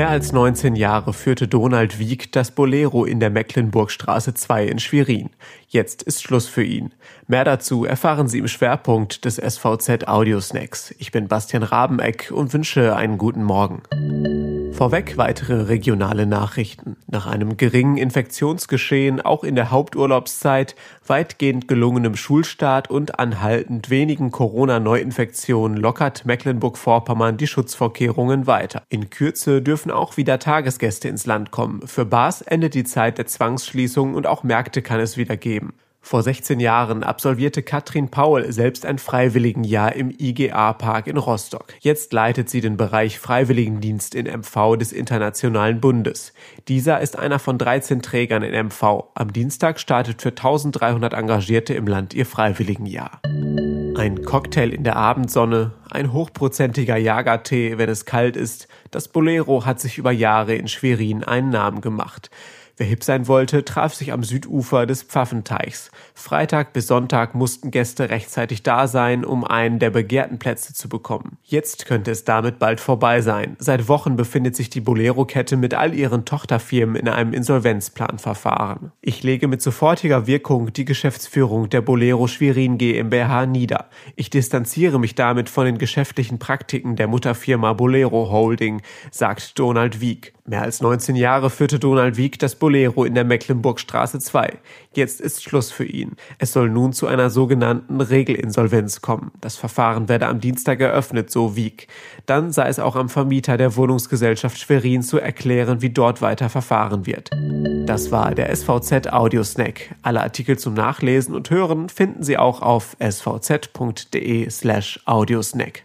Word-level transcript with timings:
Mehr 0.00 0.08
als 0.08 0.32
19 0.32 0.76
Jahre 0.76 1.12
führte 1.12 1.46
Donald 1.46 1.98
Wieck 1.98 2.32
das 2.32 2.52
Bolero 2.52 3.04
in 3.04 3.20
der 3.20 3.28
Mecklenburgstraße 3.28 4.32
2 4.32 4.64
in 4.64 4.78
Schwerin. 4.78 5.28
Jetzt 5.68 6.02
ist 6.02 6.22
Schluss 6.22 6.48
für 6.48 6.64
ihn. 6.64 6.94
Mehr 7.26 7.44
dazu 7.44 7.84
erfahren 7.84 8.26
Sie 8.26 8.38
im 8.38 8.48
Schwerpunkt 8.48 9.26
des 9.26 9.36
SVZ 9.36 10.08
Audiosnacks. 10.08 10.94
Ich 10.98 11.12
bin 11.12 11.28
Bastian 11.28 11.62
Rabeneck 11.62 12.32
und 12.34 12.54
wünsche 12.54 12.96
einen 12.96 13.18
guten 13.18 13.44
Morgen. 13.44 13.82
Vorweg 14.72 15.18
weitere 15.18 15.62
regionale 15.62 16.26
Nachrichten. 16.26 16.96
Nach 17.06 17.26
einem 17.26 17.56
geringen 17.56 17.98
Infektionsgeschehen 17.98 19.20
auch 19.20 19.44
in 19.44 19.54
der 19.54 19.70
Haupturlaubszeit, 19.70 20.74
weitgehend 21.06 21.68
gelungenem 21.68 22.16
Schulstart 22.16 22.88
und 22.88 23.18
anhaltend 23.18 23.90
wenigen 23.90 24.30
Corona-Neuinfektionen 24.30 25.76
lockert 25.76 26.24
Mecklenburg-Vorpommern 26.24 27.36
die 27.36 27.46
Schutzvorkehrungen 27.46 28.46
weiter. 28.46 28.82
In 28.88 29.10
Kürze 29.10 29.60
dürfen 29.60 29.90
auch 29.90 30.16
wieder 30.16 30.38
Tagesgäste 30.38 31.08
ins 31.08 31.26
Land 31.26 31.50
kommen. 31.50 31.86
Für 31.86 32.06
Bars 32.06 32.40
endet 32.40 32.74
die 32.74 32.84
Zeit 32.84 33.18
der 33.18 33.26
Zwangsschließung 33.26 34.14
und 34.14 34.26
auch 34.26 34.42
Märkte 34.44 34.80
kann 34.80 35.00
es 35.00 35.16
wieder 35.16 35.36
geben. 35.36 35.74
Vor 36.02 36.22
16 36.22 36.60
Jahren 36.60 37.04
absolvierte 37.04 37.62
Katrin 37.62 38.08
Paul 38.08 38.50
selbst 38.50 38.86
ein 38.86 38.98
Freiwilligenjahr 38.98 39.94
im 39.94 40.10
IGA-Park 40.10 41.06
in 41.06 41.18
Rostock. 41.18 41.74
Jetzt 41.80 42.12
leitet 42.12 42.48
sie 42.48 42.60
den 42.60 42.76
Bereich 42.76 43.18
Freiwilligendienst 43.18 44.14
in 44.14 44.26
MV 44.26 44.76
des 44.76 44.92
Internationalen 44.92 45.80
Bundes. 45.80 46.32
Dieser 46.68 47.00
ist 47.00 47.18
einer 47.18 47.38
von 47.38 47.58
13 47.58 48.02
Trägern 48.02 48.42
in 48.42 48.66
MV. 48.66 49.04
Am 49.14 49.32
Dienstag 49.32 49.78
startet 49.78 50.22
für 50.22 50.30
1300 50.30 51.12
Engagierte 51.12 51.74
im 51.74 51.86
Land 51.86 52.14
ihr 52.14 52.26
Freiwilligenjahr. 52.26 53.20
Ein 53.96 54.24
Cocktail 54.24 54.72
in 54.72 54.84
der 54.84 54.96
Abendsonne, 54.96 55.72
ein 55.92 56.12
hochprozentiger 56.12 56.96
Jagertee, 56.96 57.78
wenn 57.78 57.88
es 57.88 58.04
kalt 58.04 58.36
ist. 58.36 58.68
Das 58.90 59.08
Bolero 59.08 59.66
hat 59.66 59.80
sich 59.80 59.98
über 59.98 60.12
Jahre 60.12 60.54
in 60.54 60.68
Schwerin 60.68 61.24
einen 61.24 61.50
Namen 61.50 61.80
gemacht. 61.80 62.30
Wer 62.80 62.86
hip 62.86 63.04
sein 63.04 63.28
wollte, 63.28 63.62
traf 63.62 63.92
sich 63.92 64.10
am 64.10 64.22
Südufer 64.24 64.86
des 64.86 65.02
Pfaffenteichs. 65.02 65.90
Freitag 66.14 66.72
bis 66.72 66.86
Sonntag 66.86 67.34
mussten 67.34 67.70
Gäste 67.70 68.08
rechtzeitig 68.08 68.62
da 68.62 68.88
sein, 68.88 69.26
um 69.26 69.44
einen 69.44 69.78
der 69.78 69.90
begehrten 69.90 70.38
Plätze 70.38 70.72
zu 70.72 70.88
bekommen. 70.88 71.36
Jetzt 71.42 71.84
könnte 71.84 72.10
es 72.10 72.24
damit 72.24 72.58
bald 72.58 72.80
vorbei 72.80 73.20
sein. 73.20 73.54
Seit 73.58 73.86
Wochen 73.88 74.16
befindet 74.16 74.56
sich 74.56 74.70
die 74.70 74.80
Bolero-Kette 74.80 75.58
mit 75.58 75.74
all 75.74 75.92
ihren 75.92 76.24
Tochterfirmen 76.24 76.96
in 76.96 77.08
einem 77.08 77.34
Insolvenzplanverfahren. 77.34 78.92
Ich 79.02 79.22
lege 79.22 79.46
mit 79.46 79.60
sofortiger 79.60 80.26
Wirkung 80.26 80.72
die 80.72 80.86
Geschäftsführung 80.86 81.68
der 81.68 81.82
Bolero 81.82 82.28
Schwerin 82.28 82.78
GmbH 82.78 83.44
nieder. 83.44 83.90
Ich 84.16 84.30
distanziere 84.30 84.98
mich 84.98 85.14
damit 85.14 85.50
von 85.50 85.66
den 85.66 85.76
geschäftlichen 85.80 86.38
Praktiken 86.38 86.94
der 86.94 87.08
Mutterfirma 87.08 87.72
Bolero 87.72 88.30
Holding, 88.30 88.82
sagt 89.10 89.58
Donald 89.58 90.00
Wieck. 90.00 90.34
Mehr 90.50 90.62
als 90.62 90.80
19 90.80 91.14
Jahre 91.14 91.48
führte 91.48 91.78
Donald 91.78 92.16
Wieck 92.16 92.40
das 92.40 92.56
Bolero 92.56 93.04
in 93.04 93.14
der 93.14 93.22
Mecklenburgstraße 93.22 94.18
2. 94.18 94.58
Jetzt 94.92 95.20
ist 95.20 95.44
Schluss 95.44 95.70
für 95.70 95.84
ihn. 95.84 96.16
Es 96.38 96.52
soll 96.52 96.70
nun 96.70 96.92
zu 96.92 97.06
einer 97.06 97.30
sogenannten 97.30 98.00
Regelinsolvenz 98.00 99.00
kommen. 99.00 99.30
Das 99.40 99.54
Verfahren 99.54 100.08
werde 100.08 100.26
am 100.26 100.40
Dienstag 100.40 100.80
eröffnet, 100.80 101.30
so 101.30 101.54
Wieck. 101.54 101.86
Dann 102.26 102.50
sei 102.50 102.66
es 102.66 102.80
auch 102.80 102.96
am 102.96 103.08
Vermieter 103.08 103.58
der 103.58 103.76
Wohnungsgesellschaft 103.76 104.58
Schwerin 104.58 105.02
zu 105.02 105.20
erklären, 105.20 105.82
wie 105.82 105.90
dort 105.90 106.20
weiter 106.20 106.48
verfahren 106.48 107.06
wird. 107.06 107.30
Das 107.86 108.10
war 108.10 108.34
der 108.34 108.52
SVZ 108.52 109.12
Audiosnack. 109.12 109.94
Alle 110.02 110.20
Artikel 110.20 110.58
zum 110.58 110.74
Nachlesen 110.74 111.36
und 111.36 111.48
Hören 111.50 111.88
finden 111.88 112.24
Sie 112.24 112.36
auch 112.36 112.60
auf 112.60 112.96
svz.de 112.98 114.50
slash 114.50 114.98
audiosnack. 115.04 115.84